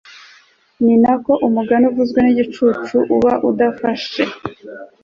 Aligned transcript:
ni 0.83 0.95
na 1.03 1.13
ko 1.23 1.31
umugani 1.47 1.85
uvuzwe 1.91 2.19
n'igicucu 2.21 2.95
uba 3.15 3.31
udafashe 3.49 4.23